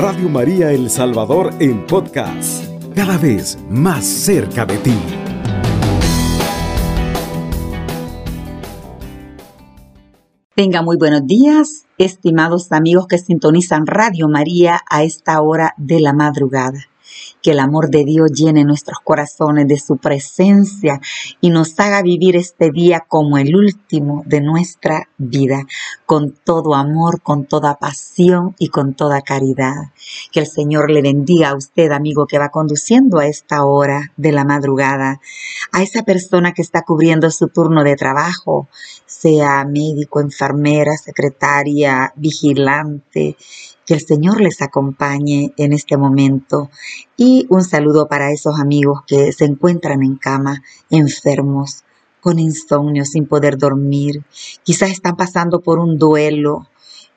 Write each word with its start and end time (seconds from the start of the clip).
Radio 0.00 0.28
María 0.28 0.70
El 0.70 0.90
Salvador 0.90 1.52
en 1.58 1.84
podcast, 1.84 2.64
cada 2.94 3.18
vez 3.18 3.58
más 3.68 4.04
cerca 4.04 4.64
de 4.64 4.78
ti. 4.78 4.94
Tenga 10.54 10.82
muy 10.82 10.96
buenos 10.98 11.26
días, 11.26 11.86
estimados 11.98 12.70
amigos 12.70 13.08
que 13.08 13.18
sintonizan 13.18 13.88
Radio 13.88 14.28
María 14.28 14.80
a 14.88 15.02
esta 15.02 15.42
hora 15.42 15.74
de 15.76 15.98
la 15.98 16.12
madrugada 16.12 16.78
que 17.48 17.52
el 17.52 17.60
amor 17.60 17.88
de 17.88 18.04
Dios 18.04 18.30
llene 18.32 18.62
nuestros 18.62 18.98
corazones 19.02 19.66
de 19.66 19.78
su 19.78 19.96
presencia 19.96 21.00
y 21.40 21.48
nos 21.48 21.80
haga 21.80 22.02
vivir 22.02 22.36
este 22.36 22.70
día 22.70 23.06
como 23.08 23.38
el 23.38 23.56
último 23.56 24.22
de 24.26 24.42
nuestra 24.42 25.08
vida, 25.16 25.64
con 26.04 26.32
todo 26.32 26.74
amor, 26.74 27.22
con 27.22 27.46
toda 27.46 27.76
pasión 27.76 28.54
y 28.58 28.68
con 28.68 28.92
toda 28.92 29.22
caridad. 29.22 29.92
Que 30.30 30.40
el 30.40 30.46
Señor 30.46 30.90
le 30.90 31.00
bendiga 31.00 31.48
a 31.48 31.56
usted, 31.56 31.90
amigo, 31.90 32.26
que 32.26 32.38
va 32.38 32.50
conduciendo 32.50 33.18
a 33.18 33.26
esta 33.26 33.64
hora 33.64 34.12
de 34.18 34.32
la 34.32 34.44
madrugada, 34.44 35.18
a 35.72 35.82
esa 35.82 36.02
persona 36.02 36.52
que 36.52 36.60
está 36.60 36.82
cubriendo 36.82 37.30
su 37.30 37.48
turno 37.48 37.82
de 37.82 37.96
trabajo, 37.96 38.68
sea 39.06 39.64
médico, 39.64 40.20
enfermera, 40.20 40.98
secretaria, 40.98 42.12
vigilante, 42.14 43.38
que 43.88 43.94
el 43.94 44.04
Señor 44.04 44.42
les 44.42 44.60
acompañe 44.60 45.54
en 45.56 45.72
este 45.72 45.96
momento 45.96 46.68
y 47.16 47.46
un 47.48 47.64
saludo 47.64 48.06
para 48.06 48.30
esos 48.30 48.60
amigos 48.60 49.00
que 49.06 49.32
se 49.32 49.46
encuentran 49.46 50.02
en 50.02 50.16
cama, 50.16 50.62
enfermos, 50.90 51.84
con 52.20 52.38
insomnio, 52.38 53.06
sin 53.06 53.26
poder 53.26 53.56
dormir. 53.56 54.24
Quizás 54.62 54.90
están 54.90 55.16
pasando 55.16 55.62
por 55.62 55.78
un 55.78 55.96
duelo, 55.96 56.68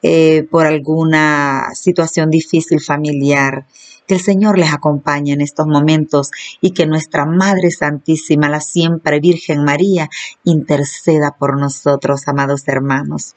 eh, 0.02 0.48
por 0.50 0.66
alguna 0.66 1.72
situación 1.74 2.30
difícil 2.30 2.80
familiar. 2.80 3.66
Que 4.08 4.14
el 4.14 4.22
Señor 4.22 4.58
les 4.58 4.74
acompañe 4.74 5.34
en 5.34 5.42
estos 5.42 5.68
momentos 5.68 6.32
y 6.62 6.72
que 6.72 6.86
nuestra 6.86 7.26
Madre 7.26 7.72
Santísima, 7.72 8.48
la 8.48 8.62
siempre 8.62 9.20
Virgen 9.20 9.66
María, 9.66 10.10
interceda 10.46 11.36
por 11.38 11.60
nosotros, 11.60 12.30
amados 12.30 12.66
hermanos. 12.68 13.36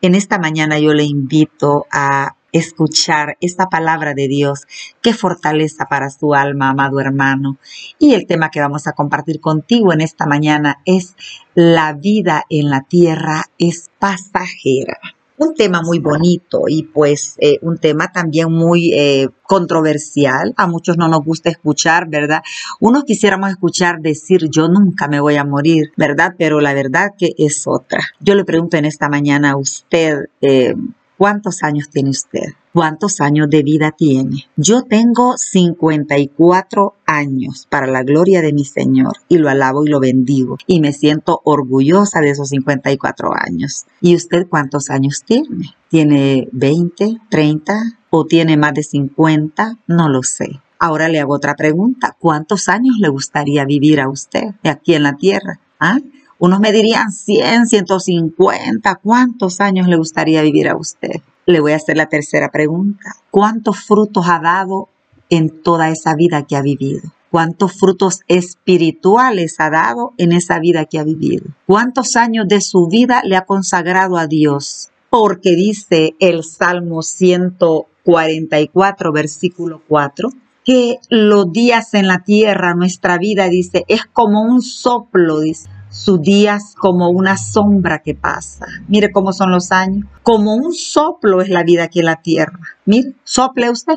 En 0.00 0.16
esta 0.16 0.38
mañana 0.38 0.80
yo 0.80 0.94
le 0.94 1.04
invito 1.04 1.86
a 1.92 2.34
escuchar 2.52 3.36
esta 3.40 3.66
palabra 3.66 4.14
de 4.14 4.28
Dios. 4.28 4.66
Qué 5.00 5.14
fortaleza 5.14 5.86
para 5.86 6.10
su 6.10 6.34
alma, 6.34 6.68
amado 6.68 7.00
hermano. 7.00 7.56
Y 7.98 8.14
el 8.14 8.26
tema 8.26 8.50
que 8.50 8.60
vamos 8.60 8.86
a 8.86 8.92
compartir 8.92 9.40
contigo 9.40 9.92
en 9.92 10.02
esta 10.02 10.26
mañana 10.26 10.80
es 10.84 11.14
la 11.54 11.92
vida 11.94 12.44
en 12.48 12.70
la 12.70 12.82
tierra 12.82 13.46
es 13.58 13.90
pasajera. 13.98 14.98
Un 15.38 15.54
tema 15.54 15.82
muy 15.82 15.98
bonito 15.98 16.64
y 16.68 16.84
pues 16.84 17.34
eh, 17.38 17.58
un 17.62 17.78
tema 17.78 18.12
también 18.12 18.52
muy 18.52 18.92
eh, 18.92 19.28
controversial. 19.42 20.54
A 20.56 20.68
muchos 20.68 20.98
no 20.98 21.08
nos 21.08 21.24
gusta 21.24 21.50
escuchar, 21.50 22.08
¿verdad? 22.08 22.42
Unos 22.78 23.02
quisiéramos 23.04 23.50
escuchar 23.50 24.00
decir 24.00 24.48
yo 24.50 24.68
nunca 24.68 25.08
me 25.08 25.20
voy 25.20 25.36
a 25.36 25.44
morir, 25.44 25.90
¿verdad? 25.96 26.34
Pero 26.38 26.60
la 26.60 26.74
verdad 26.74 27.14
que 27.18 27.32
es 27.38 27.66
otra. 27.66 28.00
Yo 28.20 28.36
le 28.36 28.44
pregunto 28.44 28.76
en 28.76 28.84
esta 28.84 29.08
mañana 29.08 29.52
a 29.52 29.56
usted, 29.56 30.26
eh, 30.42 30.74
¿Cuántos 31.22 31.62
años 31.62 31.88
tiene 31.88 32.10
usted? 32.10 32.54
¿Cuántos 32.72 33.20
años 33.20 33.48
de 33.48 33.62
vida 33.62 33.92
tiene? 33.92 34.46
Yo 34.56 34.82
tengo 34.82 35.36
54 35.36 36.96
años 37.06 37.68
para 37.70 37.86
la 37.86 38.02
gloria 38.02 38.42
de 38.42 38.52
mi 38.52 38.64
Señor 38.64 39.18
y 39.28 39.38
lo 39.38 39.48
alabo 39.48 39.86
y 39.86 39.88
lo 39.88 40.00
bendigo 40.00 40.58
y 40.66 40.80
me 40.80 40.92
siento 40.92 41.40
orgullosa 41.44 42.18
de 42.18 42.30
esos 42.30 42.48
54 42.48 43.30
años. 43.36 43.86
¿Y 44.00 44.16
usted 44.16 44.48
cuántos 44.48 44.90
años 44.90 45.22
tiene? 45.24 45.76
¿Tiene 45.88 46.48
20, 46.50 47.20
30 47.30 48.00
o 48.10 48.26
tiene 48.26 48.56
más 48.56 48.74
de 48.74 48.82
50? 48.82 49.78
No 49.86 50.08
lo 50.08 50.24
sé. 50.24 50.60
Ahora 50.80 51.08
le 51.08 51.20
hago 51.20 51.34
otra 51.34 51.54
pregunta. 51.54 52.16
¿Cuántos 52.18 52.68
años 52.68 52.96
le 52.98 53.08
gustaría 53.10 53.64
vivir 53.64 54.00
a 54.00 54.08
usted 54.08 54.56
aquí 54.64 54.94
en 54.94 55.04
la 55.04 55.14
tierra? 55.14 55.60
¿Ah? 55.78 55.98
Unos 56.44 56.58
me 56.58 56.72
dirían 56.72 57.12
100, 57.12 57.68
150. 57.68 58.96
¿Cuántos 58.96 59.60
años 59.60 59.86
le 59.86 59.96
gustaría 59.96 60.42
vivir 60.42 60.68
a 60.68 60.76
usted? 60.76 61.20
Le 61.46 61.60
voy 61.60 61.70
a 61.70 61.76
hacer 61.76 61.96
la 61.96 62.08
tercera 62.08 62.50
pregunta. 62.50 63.14
¿Cuántos 63.30 63.84
frutos 63.84 64.26
ha 64.28 64.40
dado 64.40 64.88
en 65.30 65.62
toda 65.62 65.90
esa 65.90 66.16
vida 66.16 66.44
que 66.44 66.56
ha 66.56 66.62
vivido? 66.62 67.02
¿Cuántos 67.30 67.74
frutos 67.74 68.22
espirituales 68.26 69.60
ha 69.60 69.70
dado 69.70 70.14
en 70.18 70.32
esa 70.32 70.58
vida 70.58 70.86
que 70.86 70.98
ha 70.98 71.04
vivido? 71.04 71.44
¿Cuántos 71.64 72.16
años 72.16 72.48
de 72.48 72.60
su 72.60 72.88
vida 72.88 73.22
le 73.24 73.36
ha 73.36 73.44
consagrado 73.44 74.16
a 74.16 74.26
Dios? 74.26 74.90
Porque 75.10 75.54
dice 75.54 76.16
el 76.18 76.42
Salmo 76.42 77.02
144, 77.02 79.12
versículo 79.12 79.80
4, 79.86 80.28
que 80.64 80.98
los 81.08 81.52
días 81.52 81.94
en 81.94 82.08
la 82.08 82.24
tierra, 82.24 82.74
nuestra 82.74 83.16
vida, 83.16 83.48
dice, 83.48 83.84
es 83.86 84.06
como 84.06 84.42
un 84.42 84.60
soplo, 84.60 85.38
dice 85.38 85.68
sus 85.92 86.20
días 86.22 86.74
como 86.76 87.10
una 87.10 87.36
sombra 87.36 88.00
que 88.02 88.14
pasa. 88.14 88.66
Mire 88.88 89.12
cómo 89.12 89.32
son 89.32 89.50
los 89.50 89.70
años. 89.70 90.06
Como 90.22 90.54
un 90.54 90.72
soplo 90.72 91.42
es 91.42 91.48
la 91.48 91.62
vida 91.62 91.84
aquí 91.84 92.00
en 92.00 92.06
la 92.06 92.22
tierra. 92.22 92.58
Mire, 92.86 93.12
sople 93.24 93.70
usted. 93.70 93.94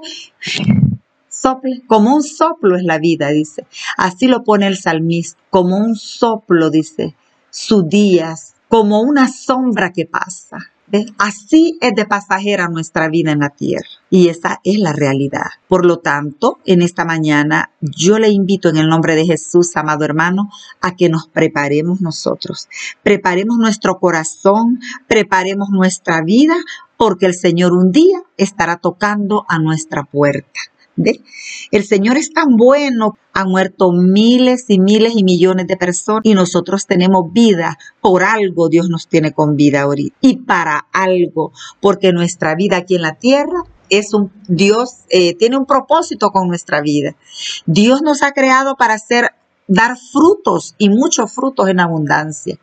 Sople, 1.29 1.83
como 1.87 2.15
un 2.15 2.23
soplo 2.23 2.75
es 2.77 2.83
la 2.83 2.99
vida, 2.99 3.29
dice. 3.29 3.65
Así 3.97 4.27
lo 4.27 4.43
pone 4.43 4.67
el 4.67 4.77
salmista, 4.77 5.39
como 5.49 5.77
un 5.77 5.95
soplo, 5.95 6.69
dice. 6.69 7.15
Sus 7.49 7.87
días, 7.87 8.55
como 8.67 9.01
una 9.01 9.29
sombra 9.29 9.91
que 9.91 10.05
pasa. 10.05 10.57
Así 11.17 11.77
es 11.81 11.93
de 11.95 12.05
pasajera 12.05 12.67
nuestra 12.67 13.09
vida 13.09 13.31
en 13.31 13.39
la 13.39 13.49
tierra 13.49 13.87
y 14.09 14.29
esa 14.29 14.61
es 14.63 14.77
la 14.77 14.93
realidad. 14.93 15.47
Por 15.67 15.83
lo 15.83 15.97
tanto, 15.97 16.59
en 16.65 16.81
esta 16.83 17.05
mañana 17.05 17.71
yo 17.81 18.19
le 18.19 18.29
invito 18.29 18.69
en 18.69 18.77
el 18.77 18.87
nombre 18.87 19.15
de 19.15 19.25
Jesús, 19.25 19.75
amado 19.75 20.05
hermano, 20.05 20.49
a 20.81 20.95
que 20.95 21.09
nos 21.09 21.27
preparemos 21.27 22.01
nosotros. 22.01 22.69
Preparemos 23.01 23.57
nuestro 23.57 23.99
corazón, 23.99 24.79
preparemos 25.07 25.69
nuestra 25.69 26.21
vida, 26.21 26.55
porque 26.97 27.25
el 27.25 27.33
Señor 27.33 27.73
un 27.73 27.91
día 27.91 28.21
estará 28.37 28.77
tocando 28.77 29.43
a 29.49 29.59
nuestra 29.59 30.03
puerta. 30.03 30.59
El 31.71 31.83
Señor 31.83 32.17
es 32.17 32.31
tan 32.31 32.55
bueno. 32.55 33.17
Han 33.33 33.49
muerto 33.49 33.91
miles 33.91 34.65
y 34.69 34.79
miles 34.79 35.13
y 35.15 35.23
millones 35.23 35.67
de 35.67 35.77
personas 35.77 36.21
y 36.23 36.33
nosotros 36.33 36.85
tenemos 36.85 37.31
vida. 37.33 37.77
Por 38.01 38.23
algo 38.23 38.69
Dios 38.69 38.89
nos 38.89 39.07
tiene 39.07 39.33
con 39.33 39.55
vida 39.55 39.81
ahorita. 39.81 40.15
Y 40.21 40.37
para 40.37 40.87
algo, 40.93 41.51
porque 41.81 42.13
nuestra 42.13 42.55
vida 42.55 42.77
aquí 42.77 42.95
en 42.95 43.01
la 43.01 43.15
tierra 43.15 43.63
es 43.89 44.13
un 44.13 44.31
Dios, 44.47 45.01
eh, 45.09 45.35
tiene 45.35 45.57
un 45.57 45.65
propósito 45.65 46.31
con 46.31 46.47
nuestra 46.47 46.81
vida. 46.81 47.15
Dios 47.65 48.01
nos 48.01 48.23
ha 48.23 48.31
creado 48.31 48.75
para 48.75 48.93
hacer, 48.93 49.31
dar 49.67 49.97
frutos 49.97 50.75
y 50.77 50.89
muchos 50.89 51.33
frutos 51.33 51.69
en 51.69 51.79
abundancia. 51.79 52.57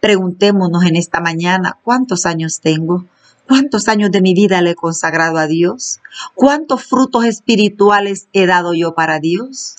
Preguntémonos 0.00 0.84
en 0.84 0.96
esta 0.96 1.20
mañana, 1.20 1.78
¿cuántos 1.84 2.26
años 2.26 2.60
tengo? 2.60 3.04
¿Cuántos 3.48 3.88
años 3.88 4.10
de 4.12 4.22
mi 4.22 4.34
vida 4.34 4.62
le 4.62 4.70
he 4.70 4.74
consagrado 4.74 5.36
a 5.38 5.46
Dios? 5.46 6.00
¿Cuántos 6.34 6.84
frutos 6.84 7.24
espirituales 7.24 8.28
he 8.32 8.46
dado 8.46 8.72
yo 8.72 8.94
para 8.94 9.18
Dios? 9.18 9.76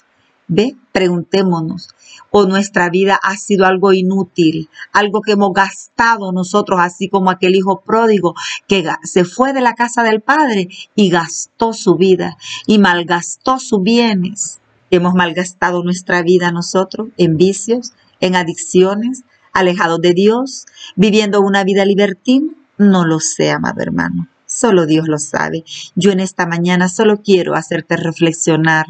Ve, 0.47 0.75
preguntémonos. 0.91 1.89
¿O 2.29 2.45
nuestra 2.45 2.89
vida 2.89 3.17
ha 3.23 3.37
sido 3.37 3.65
algo 3.65 3.93
inútil, 3.93 4.69
algo 4.91 5.21
que 5.21 5.31
hemos 5.31 5.53
gastado 5.53 6.31
nosotros, 6.31 6.79
así 6.81 7.07
como 7.07 7.31
aquel 7.31 7.55
hijo 7.55 7.81
pródigo 7.81 8.35
que 8.67 8.85
se 9.03 9.23
fue 9.23 9.53
de 9.53 9.61
la 9.61 9.75
casa 9.75 10.03
del 10.03 10.21
Padre 10.21 10.67
y 10.95 11.09
gastó 11.09 11.73
su 11.73 11.95
vida 11.95 12.37
y 12.67 12.79
malgastó 12.79 13.59
sus 13.59 13.81
bienes? 13.81 14.59
Hemos 14.91 15.13
malgastado 15.13 15.83
nuestra 15.83 16.21
vida 16.21 16.51
nosotros 16.51 17.09
en 17.17 17.37
vicios, 17.37 17.93
en 18.19 18.35
adicciones, 18.35 19.23
alejados 19.53 20.01
de 20.01 20.13
Dios, 20.13 20.65
viviendo 20.95 21.41
una 21.41 21.63
vida 21.63 21.85
libertina 21.85 22.53
no 22.77 23.05
lo 23.05 23.19
sé, 23.19 23.51
amado 23.51 23.81
hermano. 23.81 24.27
Solo 24.45 24.85
Dios 24.85 25.07
lo 25.07 25.17
sabe. 25.17 25.63
Yo 25.95 26.11
en 26.11 26.19
esta 26.19 26.45
mañana 26.45 26.87
solo 26.89 27.21
quiero 27.21 27.55
hacerte 27.55 27.97
reflexionar 27.97 28.85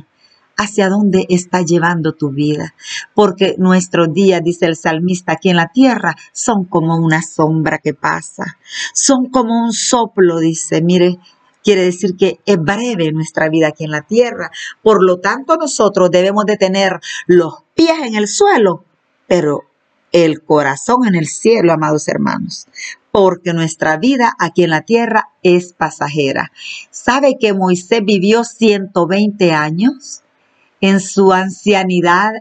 hacia 0.57 0.89
dónde 0.89 1.25
está 1.29 1.61
llevando 1.61 2.13
tu 2.13 2.29
vida. 2.29 2.75
Porque 3.13 3.55
nuestros 3.57 4.13
días, 4.13 4.43
dice 4.43 4.65
el 4.65 4.75
salmista, 4.75 5.33
aquí 5.33 5.49
en 5.49 5.57
la 5.57 5.71
tierra 5.71 6.15
son 6.31 6.65
como 6.65 6.97
una 6.97 7.21
sombra 7.21 7.77
que 7.77 7.93
pasa. 7.93 8.57
Son 8.93 9.27
como 9.27 9.63
un 9.63 9.73
soplo, 9.73 10.39
dice. 10.39 10.81
Mire, 10.81 11.19
quiere 11.63 11.83
decir 11.83 12.15
que 12.17 12.39
es 12.45 12.57
breve 12.57 13.11
nuestra 13.11 13.49
vida 13.49 13.67
aquí 13.69 13.85
en 13.85 13.91
la 13.91 14.01
tierra. 14.01 14.51
Por 14.81 15.03
lo 15.03 15.19
tanto, 15.19 15.55
nosotros 15.57 16.11
debemos 16.11 16.45
de 16.45 16.57
tener 16.57 16.99
los 17.25 17.63
pies 17.73 17.99
en 18.03 18.15
el 18.15 18.27
suelo, 18.27 18.83
pero 19.27 19.63
el 20.13 20.41
corazón 20.41 21.05
en 21.05 21.15
el 21.15 21.27
cielo, 21.27 21.73
amados 21.73 22.07
hermanos 22.07 22.67
porque 23.13 23.53
nuestra 23.53 23.97
vida 23.97 24.33
aquí 24.39 24.63
en 24.63 24.71
la 24.71 24.81
tierra 24.81 25.29
es 25.43 25.73
pasajera. 25.73 26.51
¿Sabe 26.89 27.37
que 27.39 27.53
Moisés 27.53 28.01
vivió 28.03 28.43
120 28.43 29.51
años? 29.51 30.23
En 30.81 30.99
su 30.99 31.31
ancianidad 31.31 32.33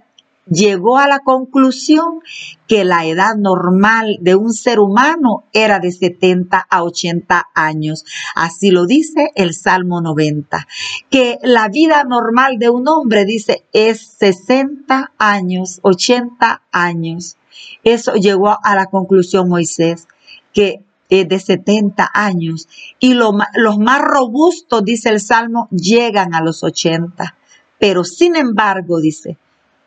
llegó 0.48 0.96
a 0.96 1.06
la 1.06 1.19
conclusión 1.19 2.20
que 2.66 2.84
la 2.86 3.04
edad 3.04 3.36
normal 3.36 4.16
de 4.22 4.34
un 4.34 4.54
ser 4.54 4.80
humano 4.80 5.44
era 5.52 5.78
de 5.78 5.92
70 5.92 6.66
a 6.70 6.82
80 6.82 7.50
años. 7.54 8.06
Así 8.34 8.70
lo 8.70 8.86
dice 8.86 9.30
el 9.34 9.52
Salmo 9.52 10.00
90. 10.00 10.66
Que 11.10 11.38
la 11.42 11.69
vida 11.69 12.02
normal 12.04 12.58
de 12.58 12.70
un 12.70 12.88
hombre, 12.88 13.26
dice, 13.26 13.66
es 13.74 14.00
60 14.19 15.12
años, 15.19 15.80
80 15.82 16.62
años. 16.72 17.36
Eso 17.84 18.14
llegó 18.14 18.56
a 18.62 18.75
la 18.75 18.87
conclusión 18.87 19.49
Moisés, 19.49 20.08
que 20.52 20.84
es 21.08 21.28
de 21.28 21.38
70 21.38 22.10
años. 22.12 22.69
Y 22.99 23.14
los 23.14 23.78
más 23.78 24.00
robustos, 24.02 24.84
dice 24.84 25.10
el 25.10 25.20
Salmo, 25.20 25.69
llegan 25.70 26.34
a 26.34 26.43
los 26.43 26.62
80. 26.62 27.37
Pero 27.78 28.04
sin 28.04 28.37
embargo, 28.37 29.00
dice, 29.00 29.37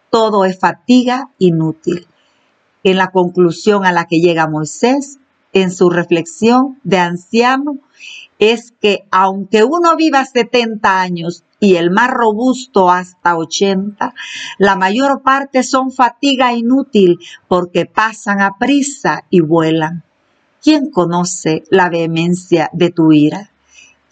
todo 0.09 0.45
es 0.45 0.59
fatiga 0.59 1.31
inútil. 1.39 2.07
En 2.83 2.97
la 2.97 3.11
conclusión 3.11 3.85
a 3.85 3.91
la 3.91 4.05
que 4.05 4.19
llega 4.19 4.47
Moisés 4.47 5.19
en 5.55 5.71
su 5.71 5.89
reflexión 5.89 6.79
de 6.83 6.97
anciano 6.99 7.77
es 8.39 8.73
que 8.81 9.07
aunque 9.09 9.63
uno 9.63 9.95
viva 9.95 10.25
70 10.25 11.01
años 11.01 11.45
y 11.61 11.77
el 11.77 11.91
más 11.91 12.11
robusto 12.11 12.91
hasta 12.91 13.37
80, 13.37 14.13
la 14.57 14.75
mayor 14.75 15.21
parte 15.23 15.63
son 15.63 15.93
fatiga 15.93 16.51
inútil 16.51 17.19
porque 17.47 17.85
pasan 17.85 18.41
a 18.41 18.57
prisa 18.57 19.23
y 19.29 19.39
vuelan. 19.39 20.03
¿Quién 20.61 20.91
conoce 20.91 21.63
la 21.69 21.89
vehemencia 21.89 22.69
de 22.73 22.89
tu 22.89 23.13
ira? 23.13 23.51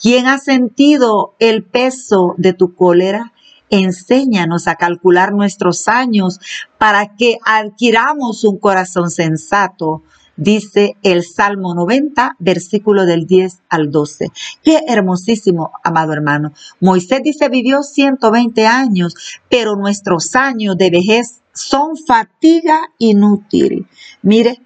¿Quién 0.02 0.28
ha 0.28 0.38
sentido 0.38 1.36
el 1.40 1.64
peso 1.64 2.36
de 2.38 2.54
tu 2.54 2.74
cólera? 2.74 3.34
Enséñanos 3.70 4.68
a 4.68 4.76
calcular 4.76 5.34
nuestros 5.34 5.90
años 5.90 6.40
para 6.78 7.16
que 7.16 7.38
adquiramos 7.44 8.46
un 8.46 8.60
corazón 8.60 9.10
sensato, 9.12 10.04
dice 10.36 10.96
el 11.04 11.24
Salmo 11.24 11.74
90, 11.76 12.36
versículo 12.40 13.06
del 13.06 13.26
10 13.26 13.60
al 13.70 13.92
12. 13.92 14.32
Qué 14.64 14.82
hermosísimo, 14.88 15.72
amado 15.84 16.14
hermano. 16.14 16.54
Moisés 16.80 17.22
dice 17.24 17.50
vivió 17.50 17.84
120 17.84 18.66
años, 18.66 19.16
pero 19.50 19.76
nuestros 19.76 20.36
años 20.36 20.78
de 20.78 20.90
vejez 20.90 21.42
son 21.54 21.98
fatiga 21.98 22.80
inútil. 22.98 23.88
Mire, 24.22 24.60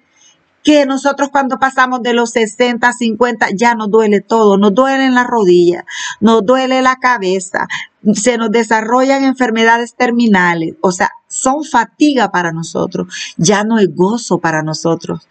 que 0.62 0.84
nosotros 0.84 1.30
cuando 1.30 1.58
pasamos 1.58 2.02
de 2.02 2.12
los 2.12 2.30
60, 2.32 2.92
50, 2.92 3.46
ya 3.54 3.74
nos 3.74 3.90
duele 3.90 4.20
todo, 4.20 4.58
nos 4.58 4.74
duele 4.74 5.06
en 5.06 5.14
la 5.14 5.24
rodilla, 5.24 5.84
nos 6.20 6.44
duele 6.44 6.82
la 6.82 6.96
cabeza, 6.96 7.66
se 8.12 8.36
nos 8.36 8.50
desarrollan 8.50 9.24
enfermedades 9.24 9.94
terminales, 9.94 10.74
o 10.82 10.92
sea, 10.92 11.10
son 11.26 11.64
fatiga 11.64 12.30
para 12.30 12.52
nosotros, 12.52 13.34
ya 13.36 13.64
no 13.64 13.78
es 13.78 13.94
gozo 13.94 14.38
para 14.40 14.62
nosotros, 14.62 15.26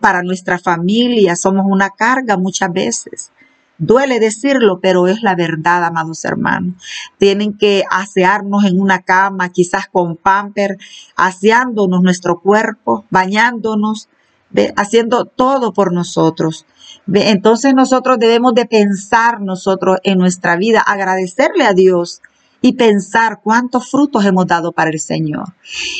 para 0.00 0.22
nuestra 0.22 0.58
familia, 0.58 1.36
somos 1.36 1.66
una 1.68 1.90
carga 1.90 2.36
muchas 2.36 2.72
veces. 2.72 3.32
Duele 3.78 4.20
decirlo, 4.20 4.80
pero 4.80 5.06
es 5.06 5.22
la 5.22 5.34
verdad, 5.34 5.84
amados 5.84 6.24
hermanos. 6.24 6.82
Tienen 7.18 7.58
que 7.58 7.84
asearnos 7.90 8.64
en 8.64 8.80
una 8.80 9.02
cama, 9.02 9.50
quizás 9.50 9.86
con 9.88 10.16
pamper, 10.16 10.78
aseándonos 11.14 12.02
nuestro 12.02 12.40
cuerpo, 12.40 13.04
bañándonos, 13.10 14.08
haciendo 14.76 15.26
todo 15.26 15.74
por 15.74 15.92
nosotros. 15.92 16.64
Entonces 17.12 17.74
nosotros 17.74 18.18
debemos 18.18 18.54
de 18.54 18.64
pensar 18.64 19.42
nosotros 19.42 19.98
en 20.04 20.18
nuestra 20.18 20.56
vida, 20.56 20.80
agradecerle 20.80 21.64
a 21.64 21.74
Dios 21.74 22.22
y 22.60 22.72
pensar 22.72 23.40
cuántos 23.42 23.90
frutos 23.90 24.24
hemos 24.24 24.46
dado 24.46 24.72
para 24.72 24.90
el 24.90 25.00
Señor. 25.00 25.54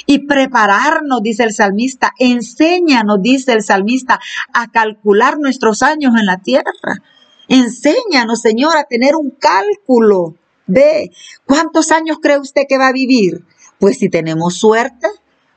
Y 0.06 0.20
prepararnos, 0.20 1.23
dice 1.23 1.44
el 1.44 1.53
salmista, 1.53 2.12
enséñanos, 2.19 3.23
dice 3.23 3.53
el 3.53 3.62
salmista, 3.62 4.20
a 4.53 4.70
calcular 4.70 5.38
nuestros 5.38 5.82
años 5.82 6.14
en 6.19 6.26
la 6.26 6.38
tierra. 6.38 7.03
Enséñanos, 7.49 8.41
Señor, 8.41 8.76
a 8.76 8.85
tener 8.85 9.14
un 9.14 9.31
cálculo. 9.31 10.35
Ve, 10.67 11.12
¿cuántos 11.44 11.93
años 11.93 12.19
cree 12.20 12.38
usted 12.38 12.62
que 12.69 12.79
va 12.79 12.88
a 12.88 12.93
vivir? 12.93 13.44
Pues 13.79 13.99
si 13.99 14.09
tenemos 14.09 14.56
suerte, 14.56 15.06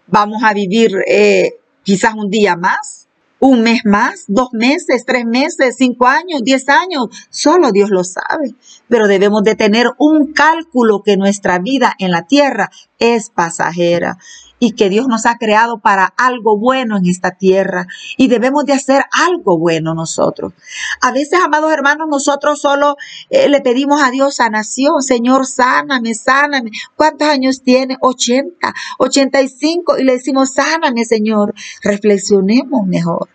vamos 0.08 0.44
a 0.44 0.54
vivir 0.54 0.92
eh, 1.08 1.56
quizás 1.84 2.14
un 2.14 2.30
día 2.30 2.56
más, 2.56 3.09
un 3.40 3.62
mes 3.62 3.82
más, 3.86 4.26
dos 4.28 4.50
meses, 4.54 5.06
tres 5.06 5.26
meses, 5.26 5.76
cinco 5.78 6.08
años, 6.08 6.42
diez 6.44 6.68
años, 6.70 7.08
solo 7.30 7.72
Dios 7.72 7.90
lo 7.90 8.04
sabe. 8.04 8.54
Pero 8.88 9.08
debemos 9.08 9.44
de 9.44 9.56
tener 9.56 9.88
un 9.98 10.34
cálculo 10.34 11.04
que 11.04 11.18
nuestra 11.18 11.60
vida 11.60 11.96
en 12.00 12.12
la 12.12 12.28
tierra 12.28 12.70
es 13.00 13.30
pasajera 13.30 14.18
y 14.60 14.74
que 14.74 14.90
Dios 14.90 15.08
nos 15.08 15.26
ha 15.26 15.38
creado 15.38 15.80
para 15.80 16.06
algo 16.18 16.58
bueno 16.58 16.98
en 16.98 17.08
esta 17.08 17.32
tierra 17.32 17.88
y 18.18 18.28
debemos 18.28 18.66
de 18.66 18.74
hacer 18.74 19.04
algo 19.12 19.58
bueno 19.58 19.94
nosotros. 19.96 20.54
A 21.02 21.12
veces, 21.12 21.40
amados 21.44 21.72
hermanos, 21.72 22.08
nosotros 22.10 22.60
solo 22.60 22.98
eh, 23.30 23.50
le 23.50 23.62
pedimos 23.62 24.02
a 24.02 24.12
Dios 24.12 24.36
sanación, 24.36 25.02
Señor, 25.02 25.46
sáname, 25.48 26.14
sáname. 26.14 26.72
¿Cuántos 26.96 27.28
años 27.28 27.62
tiene? 27.64 27.98
80, 28.02 28.74
85 29.00 29.98
y 29.98 30.04
le 30.04 30.14
decimos, 30.14 30.54
sáname, 30.54 31.06
Señor. 31.06 31.54
Reflexionemos 31.82 32.86
mejor. 32.86 33.30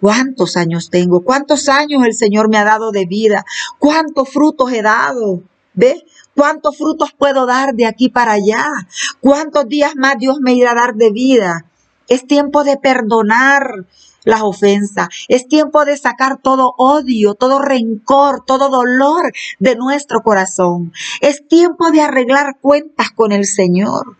¿Cuántos 0.00 0.56
años 0.56 0.88
tengo? 0.88 1.20
¿Cuántos 1.20 1.68
años 1.68 2.04
el 2.04 2.14
Señor 2.14 2.48
me 2.48 2.56
ha 2.56 2.64
dado 2.64 2.90
de 2.90 3.04
vida? 3.04 3.44
¿Cuántos 3.78 4.30
frutos 4.30 4.72
he 4.72 4.80
dado? 4.80 5.42
¿Ve? 5.80 6.04
¿Cuántos 6.36 6.76
frutos 6.76 7.14
puedo 7.16 7.46
dar 7.46 7.72
de 7.72 7.86
aquí 7.86 8.10
para 8.10 8.32
allá? 8.32 8.66
¿Cuántos 9.20 9.66
días 9.66 9.96
más 9.96 10.18
Dios 10.18 10.36
me 10.38 10.52
irá 10.52 10.72
a 10.72 10.74
dar 10.74 10.94
de 10.94 11.10
vida? 11.10 11.64
Es 12.06 12.26
tiempo 12.26 12.64
de 12.64 12.76
perdonar 12.76 13.86
las 14.24 14.42
ofensas. 14.42 15.08
Es 15.28 15.48
tiempo 15.48 15.86
de 15.86 15.96
sacar 15.96 16.38
todo 16.42 16.74
odio, 16.76 17.32
todo 17.32 17.58
rencor, 17.60 18.44
todo 18.44 18.68
dolor 18.68 19.32
de 19.58 19.74
nuestro 19.76 20.20
corazón. 20.20 20.92
Es 21.22 21.48
tiempo 21.48 21.90
de 21.90 22.02
arreglar 22.02 22.58
cuentas 22.60 23.10
con 23.12 23.32
el 23.32 23.46
Señor. 23.46 24.18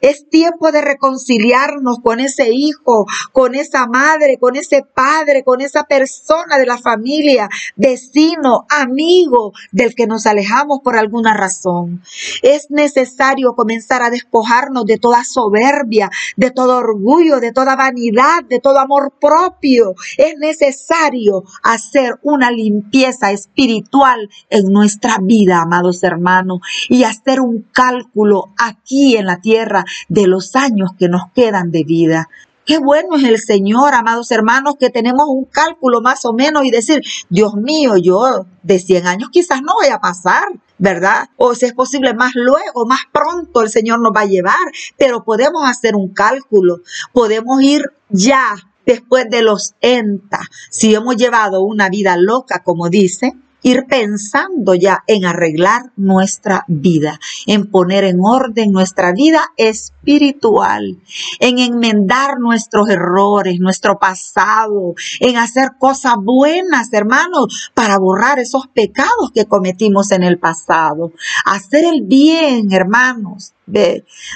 Es 0.00 0.28
tiempo 0.28 0.72
de 0.72 0.80
reconciliarnos 0.80 1.98
con 2.02 2.20
ese 2.20 2.50
hijo, 2.52 3.06
con 3.32 3.54
esa 3.54 3.86
madre, 3.86 4.38
con 4.38 4.56
ese 4.56 4.82
padre, 4.82 5.42
con 5.44 5.60
esa 5.60 5.84
persona 5.84 6.58
de 6.58 6.66
la 6.66 6.78
familia, 6.78 7.48
vecino, 7.76 8.66
amigo 8.68 9.52
del 9.72 9.94
que 9.94 10.06
nos 10.06 10.26
alejamos 10.26 10.80
por 10.82 10.96
alguna 10.96 11.34
razón. 11.34 12.02
Es 12.42 12.70
necesario 12.70 13.54
comenzar 13.54 14.02
a 14.02 14.10
despojarnos 14.10 14.84
de 14.84 14.98
toda 14.98 15.24
soberbia, 15.24 16.10
de 16.36 16.50
todo 16.50 16.78
orgullo, 16.78 17.40
de 17.40 17.52
toda 17.52 17.76
vanidad, 17.76 18.44
de 18.48 18.60
todo 18.60 18.78
amor 18.78 19.12
propio. 19.20 19.94
Es 20.16 20.36
necesario 20.38 21.44
hacer 21.62 22.18
una 22.22 22.50
limpieza 22.50 23.30
espiritual 23.32 24.28
en 24.50 24.72
nuestra 24.72 25.18
vida, 25.20 25.62
amados 25.62 26.02
hermanos, 26.02 26.60
y 26.88 27.04
hacer 27.04 27.40
un 27.40 27.66
cálculo 27.72 28.44
aquí 28.58 29.16
en 29.16 29.25
la 29.26 29.40
tierra 29.40 29.84
de 30.08 30.26
los 30.26 30.56
años 30.56 30.90
que 30.98 31.08
nos 31.08 31.30
quedan 31.34 31.70
de 31.70 31.84
vida. 31.84 32.28
Qué 32.66 32.78
bueno 32.78 33.16
es 33.16 33.22
el 33.22 33.38
Señor, 33.38 33.94
amados 33.94 34.32
hermanos, 34.32 34.74
que 34.78 34.90
tenemos 34.90 35.26
un 35.28 35.44
cálculo 35.44 36.00
más 36.00 36.24
o 36.24 36.32
menos 36.32 36.64
y 36.64 36.70
decir, 36.72 37.00
Dios 37.28 37.54
mío, 37.54 37.96
yo 37.96 38.46
de 38.64 38.80
100 38.80 39.06
años 39.06 39.28
quizás 39.30 39.62
no 39.62 39.74
voy 39.80 39.88
a 39.92 40.00
pasar, 40.00 40.42
¿verdad? 40.76 41.28
O 41.36 41.54
si 41.54 41.66
es 41.66 41.72
posible 41.74 42.12
más 42.12 42.32
luego, 42.34 42.84
más 42.84 43.02
pronto 43.12 43.62
el 43.62 43.70
Señor 43.70 44.00
nos 44.00 44.10
va 44.10 44.22
a 44.22 44.26
llevar, 44.26 44.56
pero 44.98 45.22
podemos 45.22 45.62
hacer 45.64 45.94
un 45.94 46.08
cálculo, 46.08 46.80
podemos 47.12 47.62
ir 47.62 47.82
ya 48.08 48.56
después 48.84 49.26
de 49.30 49.42
los 49.42 49.74
ENTA, 49.80 50.40
si 50.70 50.92
hemos 50.92 51.16
llevado 51.16 51.62
una 51.62 51.88
vida 51.88 52.16
loca, 52.16 52.64
como 52.64 52.88
dice, 52.88 53.32
ir 53.66 53.86
pensando 53.88 54.76
ya 54.76 55.02
en 55.08 55.24
arreglar 55.24 55.90
nuestra 55.96 56.64
vida, 56.68 57.18
en 57.46 57.68
poner 57.68 58.04
en 58.04 58.20
orden 58.22 58.70
nuestra 58.70 59.10
vida 59.12 59.40
espiritual, 59.56 61.00
en 61.40 61.58
enmendar 61.58 62.38
nuestros 62.38 62.88
errores, 62.88 63.58
nuestro 63.58 63.98
pasado, 63.98 64.94
en 65.18 65.36
hacer 65.36 65.70
cosas 65.80 66.14
buenas, 66.22 66.92
hermanos, 66.92 67.72
para 67.74 67.98
borrar 67.98 68.38
esos 68.38 68.68
pecados 68.68 69.32
que 69.34 69.46
cometimos 69.46 70.12
en 70.12 70.22
el 70.22 70.38
pasado. 70.38 71.10
Hacer 71.44 71.86
el 71.86 72.02
bien, 72.02 72.70
hermanos, 72.70 73.55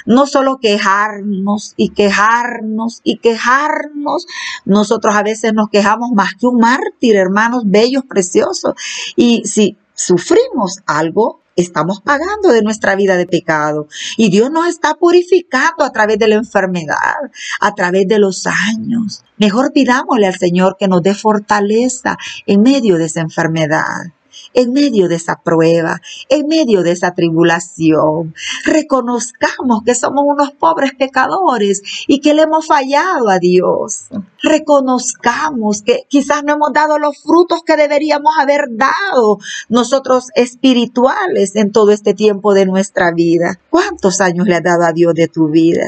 no 0.05 0.25
solo 0.27 0.59
quejarnos 0.61 1.73
y 1.77 1.89
quejarnos 1.89 3.01
y 3.03 3.17
quejarnos. 3.17 4.25
Nosotros 4.65 5.15
a 5.15 5.23
veces 5.23 5.53
nos 5.53 5.69
quejamos 5.69 6.11
más 6.11 6.35
que 6.35 6.47
un 6.47 6.59
mártir, 6.59 7.15
hermanos 7.15 7.63
bellos, 7.65 8.03
preciosos. 8.07 8.73
Y 9.15 9.43
si 9.45 9.77
sufrimos 9.93 10.79
algo, 10.85 11.41
estamos 11.55 12.01
pagando 12.01 12.49
de 12.49 12.61
nuestra 12.61 12.95
vida 12.95 13.17
de 13.17 13.25
pecado. 13.25 13.87
Y 14.17 14.29
Dios 14.29 14.51
nos 14.51 14.67
está 14.67 14.95
purificando 14.95 15.83
a 15.83 15.91
través 15.91 16.17
de 16.19 16.27
la 16.27 16.35
enfermedad, 16.35 17.31
a 17.59 17.73
través 17.73 18.07
de 18.07 18.19
los 18.19 18.45
años. 18.47 19.23
Mejor 19.37 19.71
pidámosle 19.73 20.27
al 20.27 20.37
Señor 20.37 20.77
que 20.79 20.87
nos 20.87 21.01
dé 21.01 21.13
fortaleza 21.13 22.17
en 22.45 22.61
medio 22.61 22.97
de 22.97 23.05
esa 23.05 23.21
enfermedad. 23.21 24.11
En 24.53 24.73
medio 24.73 25.07
de 25.07 25.15
esa 25.15 25.41
prueba, 25.41 26.01
en 26.29 26.47
medio 26.47 26.83
de 26.83 26.91
esa 26.91 27.13
tribulación. 27.13 28.33
Reconozcamos 28.65 29.83
que 29.85 29.95
somos 29.95 30.23
unos 30.25 30.51
pobres 30.51 30.93
pecadores 30.97 31.81
y 32.07 32.19
que 32.19 32.33
le 32.33 32.43
hemos 32.43 32.67
fallado 32.67 33.29
a 33.29 33.39
Dios. 33.39 34.07
Reconozcamos 34.41 35.81
que 35.81 36.05
quizás 36.07 36.43
no 36.43 36.53
hemos 36.53 36.73
dado 36.73 36.99
los 36.99 37.21
frutos 37.21 37.61
que 37.65 37.77
deberíamos 37.77 38.33
haber 38.39 38.65
dado 38.71 39.39
nosotros 39.69 40.27
espirituales 40.35 41.55
en 41.55 41.71
todo 41.71 41.91
este 41.91 42.13
tiempo 42.13 42.53
de 42.53 42.65
nuestra 42.65 43.11
vida. 43.11 43.59
¿Cuántos 43.69 44.21
años 44.21 44.47
le 44.47 44.55
has 44.55 44.63
dado 44.63 44.83
a 44.83 44.93
Dios 44.93 45.13
de 45.13 45.27
tu 45.27 45.49
vida? 45.49 45.85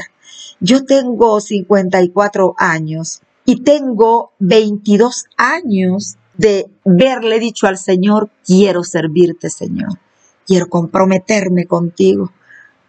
Yo 0.60 0.84
tengo 0.84 1.40
54 1.40 2.54
años 2.56 3.20
y 3.44 3.62
tengo 3.62 4.32
22 4.38 5.26
años 5.36 6.16
de 6.36 6.66
verle 6.84 7.38
dicho 7.38 7.66
al 7.66 7.78
Señor, 7.78 8.30
quiero 8.44 8.82
servirte, 8.84 9.50
Señor. 9.50 9.98
Quiero 10.46 10.68
comprometerme 10.68 11.66
contigo, 11.66 12.32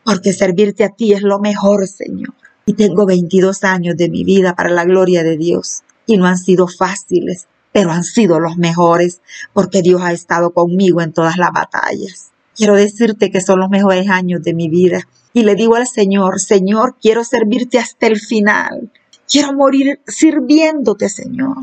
porque 0.03 0.33
servirte 0.33 0.83
a 0.83 0.89
ti 0.89 1.13
es 1.13 1.21
lo 1.21 1.39
mejor, 1.39 1.87
Señor. 1.87 2.33
Y 2.65 2.73
tengo 2.73 3.05
22 3.05 3.63
años 3.63 3.95
de 3.95 4.09
mi 4.09 4.23
vida 4.23 4.55
para 4.55 4.69
la 4.71 4.83
gloria 4.83 5.23
de 5.23 5.37
Dios. 5.37 5.83
Y 6.05 6.17
no 6.17 6.25
han 6.25 6.37
sido 6.37 6.67
fáciles, 6.67 7.47
pero 7.71 7.91
han 7.91 8.03
sido 8.03 8.39
los 8.39 8.57
mejores, 8.57 9.21
porque 9.53 9.81
Dios 9.81 10.01
ha 10.01 10.11
estado 10.11 10.51
conmigo 10.51 11.01
en 11.01 11.13
todas 11.13 11.37
las 11.37 11.51
batallas. 11.51 12.31
Quiero 12.55 12.75
decirte 12.75 13.31
que 13.31 13.41
son 13.41 13.59
los 13.59 13.69
mejores 13.69 14.09
años 14.09 14.41
de 14.41 14.53
mi 14.53 14.69
vida. 14.69 15.01
Y 15.33 15.43
le 15.43 15.55
digo 15.55 15.75
al 15.75 15.87
Señor, 15.87 16.39
Señor, 16.39 16.95
quiero 17.01 17.23
servirte 17.23 17.79
hasta 17.79 18.07
el 18.07 18.19
final. 18.19 18.91
Quiero 19.29 19.53
morir 19.53 19.99
sirviéndote, 20.07 21.09
Señor, 21.09 21.57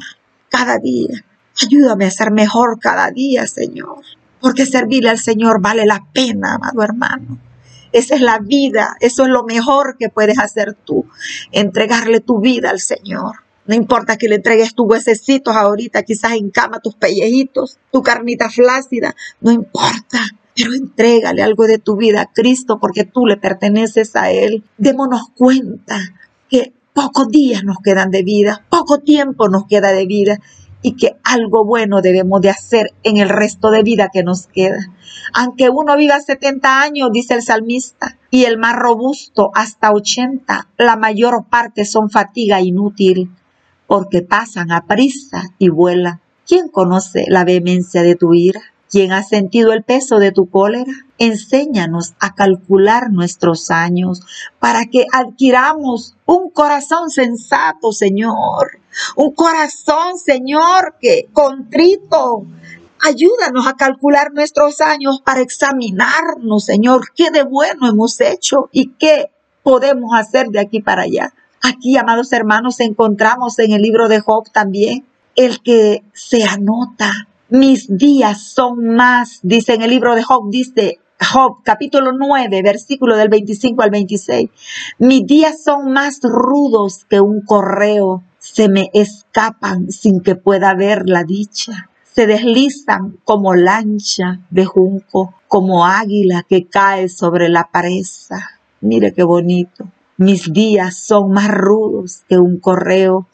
cada 0.50 0.78
día. 0.78 1.24
Ayúdame 1.60 2.06
a 2.06 2.10
ser 2.10 2.30
mejor 2.30 2.78
cada 2.80 3.10
día, 3.10 3.46
Señor. 3.46 3.98
Porque 4.40 4.66
servirle 4.66 5.10
al 5.10 5.18
Señor 5.18 5.60
vale 5.60 5.86
la 5.86 6.04
pena, 6.12 6.54
amado 6.54 6.82
hermano. 6.82 7.38
Esa 7.92 8.14
es 8.14 8.22
la 8.22 8.38
vida, 8.38 8.96
eso 9.00 9.24
es 9.24 9.28
lo 9.28 9.44
mejor 9.44 9.96
que 9.98 10.08
puedes 10.08 10.38
hacer 10.38 10.74
tú, 10.74 11.04
entregarle 11.52 12.20
tu 12.20 12.40
vida 12.40 12.70
al 12.70 12.80
Señor. 12.80 13.36
No 13.66 13.74
importa 13.74 14.16
que 14.16 14.28
le 14.28 14.36
entregues 14.36 14.74
tus 14.74 14.88
huesecitos 14.88 15.54
ahorita, 15.54 16.02
quizás 16.02 16.32
en 16.32 16.50
cama 16.50 16.80
tus 16.80 16.96
pellejitos, 16.96 17.78
tu 17.92 18.02
carnita 18.02 18.50
flácida, 18.50 19.14
no 19.40 19.52
importa. 19.52 20.20
Pero 20.54 20.74
entrégale 20.74 21.42
algo 21.42 21.66
de 21.66 21.78
tu 21.78 21.96
vida 21.96 22.22
a 22.22 22.32
Cristo 22.32 22.78
porque 22.80 23.04
tú 23.04 23.26
le 23.26 23.36
perteneces 23.36 24.16
a 24.16 24.30
Él. 24.30 24.64
Démonos 24.78 25.28
cuenta 25.34 25.98
que 26.50 26.72
pocos 26.92 27.28
días 27.28 27.64
nos 27.64 27.78
quedan 27.78 28.10
de 28.10 28.22
vida, 28.22 28.64
poco 28.68 28.98
tiempo 28.98 29.48
nos 29.48 29.66
queda 29.66 29.92
de 29.92 30.06
vida 30.06 30.40
y 30.82 30.96
que 30.96 31.16
algo 31.24 31.64
bueno 31.64 32.02
debemos 32.02 32.40
de 32.40 32.50
hacer 32.50 32.92
en 33.02 33.16
el 33.16 33.28
resto 33.28 33.70
de 33.70 33.82
vida 33.82 34.10
que 34.12 34.22
nos 34.22 34.46
queda. 34.48 34.88
Aunque 35.32 35.70
uno 35.70 35.96
viva 35.96 36.20
70 36.20 36.82
años, 36.82 37.10
dice 37.12 37.34
el 37.34 37.42
salmista, 37.42 38.18
y 38.30 38.44
el 38.44 38.58
más 38.58 38.76
robusto 38.76 39.50
hasta 39.54 39.92
80, 39.92 40.68
la 40.76 40.96
mayor 40.96 41.44
parte 41.48 41.84
son 41.84 42.10
fatiga 42.10 42.60
inútil, 42.60 43.30
porque 43.86 44.22
pasan 44.22 44.72
a 44.72 44.86
prisa 44.86 45.50
y 45.58 45.68
vuelan. 45.68 46.20
¿Quién 46.46 46.68
conoce 46.68 47.26
la 47.28 47.44
vehemencia 47.44 48.02
de 48.02 48.16
tu 48.16 48.34
ira? 48.34 48.71
¿Quién 48.92 49.10
ha 49.12 49.22
sentido 49.22 49.72
el 49.72 49.84
peso 49.84 50.18
de 50.18 50.32
tu 50.32 50.50
cólera? 50.50 50.92
Enséñanos 51.16 52.12
a 52.20 52.34
calcular 52.34 53.10
nuestros 53.10 53.70
años 53.70 54.20
para 54.58 54.84
que 54.84 55.06
adquiramos 55.10 56.14
un 56.26 56.50
corazón 56.50 57.08
sensato, 57.08 57.92
Señor. 57.92 58.80
Un 59.16 59.32
corazón, 59.32 60.18
Señor, 60.18 60.96
que 61.00 61.26
contrito. 61.32 62.44
Ayúdanos 63.00 63.66
a 63.66 63.76
calcular 63.76 64.30
nuestros 64.34 64.82
años 64.82 65.22
para 65.24 65.40
examinarnos, 65.40 66.66
Señor, 66.66 67.00
qué 67.16 67.30
de 67.30 67.44
bueno 67.44 67.88
hemos 67.88 68.20
hecho 68.20 68.68
y 68.72 68.88
qué 68.98 69.30
podemos 69.62 70.10
hacer 70.14 70.48
de 70.48 70.60
aquí 70.60 70.82
para 70.82 71.04
allá. 71.04 71.32
Aquí, 71.62 71.96
amados 71.96 72.30
hermanos, 72.34 72.78
encontramos 72.80 73.58
en 73.58 73.72
el 73.72 73.80
libro 73.80 74.10
de 74.10 74.20
Job 74.20 74.52
también 74.52 75.06
el 75.34 75.62
que 75.62 76.02
se 76.12 76.44
anota 76.44 77.26
mis 77.52 77.86
días 77.86 78.40
son 78.54 78.94
más, 78.94 79.40
dice 79.42 79.74
en 79.74 79.82
el 79.82 79.90
libro 79.90 80.14
de 80.14 80.22
Job, 80.22 80.48
dice 80.50 81.00
Job 81.20 81.58
capítulo 81.62 82.12
9, 82.12 82.62
versículo 82.62 83.14
del 83.14 83.28
25 83.28 83.82
al 83.82 83.90
26, 83.90 84.48
mis 84.98 85.26
días 85.26 85.62
son 85.62 85.92
más 85.92 86.20
rudos 86.22 87.04
que 87.10 87.20
un 87.20 87.42
correo, 87.42 88.22
se 88.38 88.70
me 88.70 88.88
escapan 88.94 89.92
sin 89.92 90.22
que 90.22 90.34
pueda 90.34 90.72
ver 90.74 91.02
la 91.04 91.24
dicha, 91.24 91.90
se 92.10 92.26
deslizan 92.26 93.18
como 93.22 93.54
lancha 93.54 94.40
de 94.48 94.64
junco, 94.64 95.34
como 95.46 95.84
águila 95.84 96.46
que 96.48 96.64
cae 96.64 97.10
sobre 97.10 97.50
la 97.50 97.68
presa. 97.70 98.60
Mire 98.80 99.12
qué 99.12 99.24
bonito. 99.24 99.88
Mis 100.16 100.52
días 100.52 100.96
son 100.96 101.32
más 101.32 101.48
rudos 101.48 102.22
que 102.28 102.38
un 102.38 102.58
correo, 102.58 103.26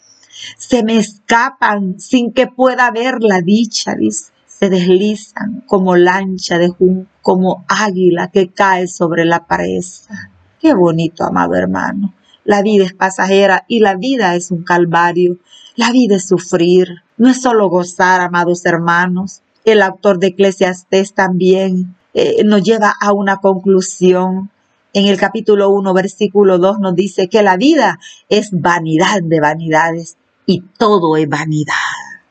se 0.57 0.83
me 0.83 0.99
escapan 0.99 1.99
sin 2.01 2.33
que 2.33 2.47
pueda 2.47 2.91
ver 2.91 3.17
la 3.21 3.41
dicha, 3.41 3.95
dice. 3.95 4.33
Se 4.47 4.69
deslizan 4.71 5.63
como 5.67 5.95
lancha 5.95 6.59
de 6.59 6.69
junco, 6.69 7.09
como 7.23 7.65
águila 7.69 8.29
que 8.33 8.49
cae 8.49 8.89
sobre 8.89 9.25
la 9.25 9.47
presa. 9.47 10.33
Qué 10.61 10.75
bonito, 10.75 11.25
amado 11.25 11.55
hermano. 11.55 12.13
La 12.45 12.63
vida 12.63 12.85
es 12.85 12.93
pasajera 12.93 13.65
y 13.69 13.79
la 13.79 13.95
vida 13.95 14.35
es 14.35 14.51
un 14.51 14.65
calvario. 14.65 15.39
La 15.77 15.93
vida 15.93 16.17
es 16.17 16.27
sufrir. 16.27 17.03
No 17.17 17.29
es 17.29 17.41
solo 17.41 17.69
gozar, 17.69 18.21
amados 18.21 18.67
hermanos. 18.67 19.43
El 19.65 19.81
autor 19.83 20.19
de 20.19 20.29
Eclesiastés 20.29 21.15
también 21.15 21.95
eh, 22.15 22.43
nos 22.45 22.63
lleva 22.63 22.95
a 23.01 23.13
una 23.13 23.37
conclusión. 23.37 24.51
En 24.93 25.07
el 25.07 25.19
capítulo 25.19 25.71
1, 25.71 25.95
versículo 25.95 26.59
2 26.59 26.81
nos 26.81 26.97
dice 26.97 27.29
que 27.29 27.45
la 27.45 27.57
vida 27.57 28.01
es 28.29 28.49
vanidad 28.51 29.23
de 29.23 29.39
vanidades 29.39 30.17
y 30.49 30.63
todo 30.79 31.19
es 31.19 31.29
vanidad. 31.29 31.75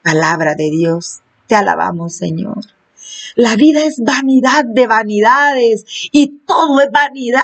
Palabra 0.03 0.55
de 0.55 0.71
Dios, 0.71 1.19
te 1.45 1.55
alabamos 1.55 2.15
Señor. 2.15 2.65
La 3.35 3.55
vida 3.55 3.81
es 3.85 4.01
vanidad 4.03 4.65
de 4.65 4.87
vanidades 4.87 5.85
y 6.11 6.39
todo 6.39 6.81
es 6.81 6.89
vanidad. 6.91 7.41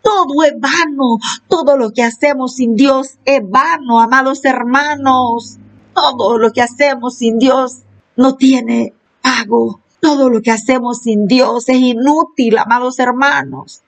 Todo 0.00 0.44
es 0.44 0.54
vano. 0.58 1.18
Todo 1.46 1.76
lo 1.76 1.92
que 1.92 2.02
hacemos 2.02 2.54
sin 2.56 2.74
Dios 2.74 3.18
es 3.26 3.42
vano, 3.44 4.00
amados 4.00 4.42
hermanos. 4.46 5.58
Todo 5.94 6.38
lo 6.38 6.52
que 6.52 6.62
hacemos 6.62 7.18
sin 7.18 7.38
Dios 7.38 7.82
no 8.16 8.36
tiene 8.36 8.94
pago. 9.20 9.82
Todo 10.00 10.30
lo 10.30 10.40
que 10.40 10.52
hacemos 10.52 11.02
sin 11.02 11.26
Dios 11.26 11.68
es 11.68 11.76
inútil, 11.76 12.56
amados 12.56 12.98
hermanos. 12.98 13.82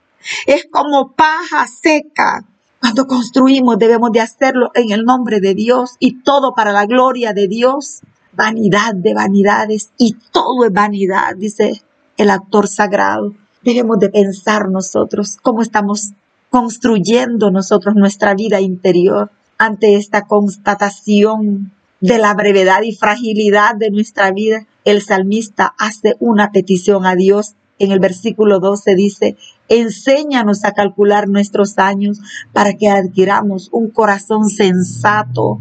Es 0.45 0.67
como 0.71 1.13
paja 1.13 1.65
seca 1.65 2.45
cuando 2.81 3.05
construimos 3.05 3.77
debemos 3.77 4.11
de 4.11 4.21
hacerlo 4.21 4.71
en 4.73 4.91
el 4.91 5.05
nombre 5.05 5.39
de 5.39 5.53
Dios 5.53 5.97
y 5.99 6.23
todo 6.23 6.55
para 6.55 6.71
la 6.71 6.87
gloria 6.87 7.31
de 7.31 7.47
Dios. 7.47 8.01
Vanidad 8.33 8.95
de 8.95 9.13
vanidades 9.13 9.91
y 9.97 10.17
todo 10.31 10.65
es 10.65 10.73
vanidad, 10.73 11.35
dice 11.35 11.83
el 12.17 12.31
actor 12.31 12.67
sagrado. 12.67 13.35
Debemos 13.63 13.99
de 13.99 14.09
pensar 14.09 14.69
nosotros 14.69 15.37
cómo 15.43 15.61
estamos 15.61 16.13
construyendo 16.49 17.51
nosotros 17.51 17.93
nuestra 17.95 18.33
vida 18.33 18.59
interior 18.59 19.29
ante 19.59 19.95
esta 19.95 20.25
constatación 20.25 21.73
de 21.99 22.17
la 22.17 22.33
brevedad 22.33 22.81
y 22.81 22.95
fragilidad 22.95 23.75
de 23.75 23.91
nuestra 23.91 24.31
vida. 24.31 24.65
El 24.85 25.03
salmista 25.03 25.75
hace 25.77 26.15
una 26.19 26.51
petición 26.51 27.05
a 27.05 27.15
Dios 27.15 27.53
en 27.83 27.91
el 27.91 27.99
versículo 27.99 28.59
12 28.59 28.95
dice, 28.95 29.37
enséñanos 29.67 30.63
a 30.65 30.73
calcular 30.73 31.27
nuestros 31.27 31.77
años 31.79 32.19
para 32.53 32.73
que 32.73 32.89
adquiramos 32.89 33.69
un 33.71 33.89
corazón 33.89 34.49
sensato 34.49 35.59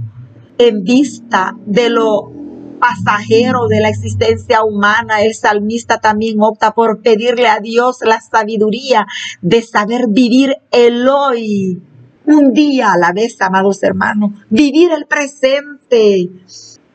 en 0.58 0.84
vista 0.84 1.56
de 1.64 1.88
lo 1.88 2.30
pasajero 2.78 3.68
de 3.68 3.80
la 3.80 3.88
existencia 3.88 4.62
humana, 4.64 5.22
el 5.22 5.34
salmista 5.34 5.98
también 5.98 6.40
opta 6.40 6.72
por 6.72 7.00
pedirle 7.00 7.46
a 7.46 7.60
Dios 7.60 7.98
la 8.02 8.20
sabiduría 8.20 9.06
de 9.40 9.62
saber 9.62 10.06
vivir 10.08 10.56
el 10.70 11.08
hoy, 11.08 11.80
un 12.26 12.52
día 12.52 12.92
a 12.92 12.98
la 12.98 13.12
vez, 13.12 13.40
amados 13.40 13.82
hermanos, 13.82 14.32
vivir 14.50 14.92
el 14.92 15.06
presente, 15.06 16.30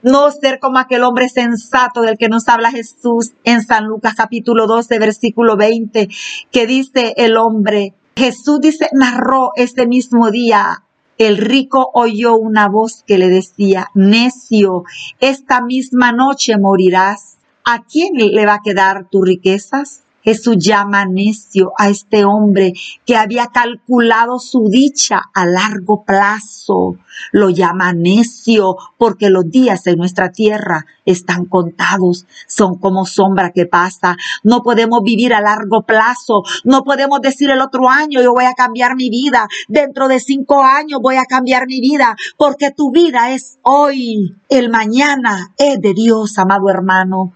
no 0.05 0.29
ser 0.31 0.59
como 0.59 0.77
aquel 0.77 1.03
hombre 1.03 1.29
sensato 1.29 2.01
del 2.01 2.19
que 2.19 2.29
nos 2.29 2.47
habla 2.47 2.69
Jesús 2.69 3.33
en 3.43 3.63
San 3.63 3.85
Lucas 3.85 4.13
capítulo 4.15 4.67
12, 4.67 4.99
versículo 4.99 5.57
20, 5.57 6.09
que 6.51 6.67
dice 6.67 7.15
el 7.17 7.37
hombre, 7.37 7.95
Jesús 8.15 8.61
dice, 8.61 8.87
narró 8.93 9.49
ese 9.55 9.87
mismo 9.87 10.29
día, 10.29 10.83
el 11.17 11.37
rico 11.37 11.89
oyó 11.95 12.35
una 12.35 12.69
voz 12.69 13.03
que 13.07 13.17
le 13.17 13.29
decía, 13.29 13.87
necio, 13.95 14.83
esta 15.19 15.61
misma 15.61 16.11
noche 16.11 16.57
morirás. 16.57 17.37
¿A 17.63 17.83
quién 17.83 18.13
le 18.13 18.45
va 18.45 18.55
a 18.55 18.61
quedar 18.63 19.09
tus 19.09 19.25
riquezas? 19.25 20.04
Jesús 20.25 20.57
llama 20.57 21.05
necio 21.05 21.71
a 21.77 21.87
este 21.89 22.25
hombre 22.25 22.73
que 23.05 23.15
había 23.15 23.47
calculado 23.47 24.39
su 24.39 24.69
dicha 24.69 25.21
a 25.33 25.45
largo 25.45 26.03
plazo. 26.03 26.97
Lo 27.31 27.49
llama 27.49 27.93
necio 27.93 28.75
porque 28.97 29.29
los 29.29 29.49
días 29.49 29.85
en 29.85 29.97
nuestra 29.97 30.31
tierra 30.31 30.85
están 31.05 31.45
contados, 31.45 32.25
son 32.47 32.79
como 32.79 33.05
sombra 33.05 33.51
que 33.51 33.67
pasa. 33.67 34.17
No 34.43 34.63
podemos 34.63 35.03
vivir 35.03 35.33
a 35.33 35.41
largo 35.41 35.83
plazo, 35.83 36.43
no 36.63 36.83
podemos 36.83 37.21
decir 37.21 37.51
el 37.51 37.61
otro 37.61 37.87
año 37.87 38.21
yo 38.21 38.33
voy 38.33 38.45
a 38.45 38.55
cambiar 38.55 38.95
mi 38.95 39.09
vida, 39.11 39.47
dentro 39.67 40.07
de 40.07 40.19
cinco 40.19 40.63
años 40.63 40.99
voy 41.01 41.17
a 41.17 41.25
cambiar 41.25 41.67
mi 41.67 41.79
vida, 41.79 42.15
porque 42.35 42.71
tu 42.71 42.91
vida 42.91 43.31
es 43.31 43.59
hoy, 43.61 44.35
el 44.49 44.69
mañana 44.69 45.53
es 45.57 45.79
de 45.79 45.93
Dios, 45.93 46.37
amado 46.39 46.69
hermano. 46.69 47.31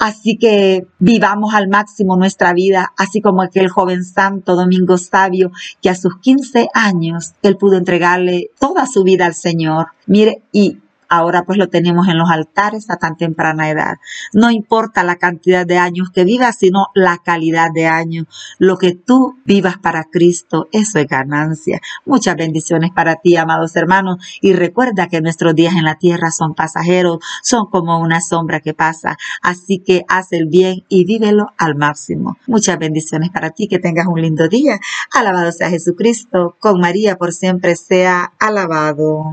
Así 0.00 0.38
que 0.38 0.86
vivamos 0.98 1.52
al 1.52 1.68
máximo 1.68 2.16
nuestra 2.16 2.54
vida, 2.54 2.94
así 2.96 3.20
como 3.20 3.42
aquel 3.42 3.68
joven 3.68 4.02
santo 4.02 4.56
Domingo 4.56 4.96
Sabio, 4.96 5.52
que 5.82 5.90
a 5.90 5.94
sus 5.94 6.18
15 6.20 6.68
años 6.72 7.34
él 7.42 7.58
pudo 7.58 7.76
entregarle 7.76 8.50
toda 8.58 8.86
su 8.86 9.04
vida 9.04 9.26
al 9.26 9.34
Señor. 9.34 9.88
Mire, 10.06 10.42
y 10.52 10.78
ahora 11.10 11.42
pues 11.42 11.58
lo 11.58 11.68
tenemos 11.68 12.08
en 12.08 12.16
los 12.16 12.30
altares 12.30 12.88
a 12.88 12.96
tan 12.96 13.16
temprana 13.16 13.68
edad. 13.68 13.98
No 14.32 14.50
importa 14.50 15.04
la 15.04 15.16
cantidad 15.16 15.66
de 15.66 15.76
años 15.76 16.10
que 16.10 16.24
vivas, 16.24 16.56
sino 16.56 16.86
la 16.94 17.18
calidad 17.18 17.70
de 17.74 17.86
años. 17.86 18.26
Lo 18.58 18.78
que 18.78 18.94
tú 18.94 19.38
vivas 19.44 19.76
para 19.76 20.04
Cristo, 20.04 20.68
eso 20.72 20.98
es 20.98 21.06
ganancia. 21.06 21.80
Muchas 22.06 22.36
bendiciones 22.36 22.92
para 22.92 23.16
ti, 23.16 23.36
amados 23.36 23.76
hermanos. 23.76 24.18
Y 24.40 24.52
recuerda 24.54 25.08
que 25.08 25.20
nuestros 25.20 25.54
días 25.54 25.74
en 25.74 25.84
la 25.84 25.96
tierra 25.96 26.30
son 26.30 26.54
pasajeros, 26.54 27.18
son 27.42 27.66
como 27.66 27.98
una 27.98 28.20
sombra 28.20 28.60
que 28.60 28.72
pasa. 28.72 29.16
Así 29.42 29.80
que 29.80 30.04
haz 30.08 30.32
el 30.32 30.46
bien 30.46 30.84
y 30.88 31.04
vívelo 31.04 31.48
al 31.58 31.74
máximo. 31.74 32.38
Muchas 32.46 32.78
bendiciones 32.78 33.30
para 33.30 33.50
ti, 33.50 33.66
que 33.66 33.80
tengas 33.80 34.06
un 34.06 34.22
lindo 34.22 34.48
día. 34.48 34.78
Alabado 35.12 35.50
sea 35.50 35.70
Jesucristo, 35.70 36.54
con 36.60 36.80
María 36.80 37.16
por 37.16 37.32
siempre 37.32 37.74
sea 37.74 38.32
alabado. 38.38 39.32